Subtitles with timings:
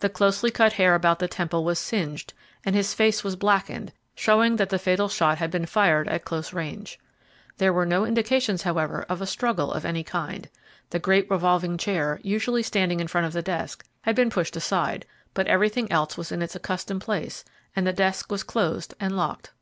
[0.00, 2.34] The closely cut hair about the temple was singed
[2.66, 6.52] and his face was blackened, showing that the fatal shot had been fired at close
[6.52, 7.00] range.
[7.56, 10.50] There were no indications, however, of a struggle of any kind;
[10.90, 15.06] the great revolving chair, usually standing in front of the desk, had been pushed aside,
[15.32, 17.42] but everything else was in its accustomed place,
[17.74, 19.52] and the desk was closed and locked.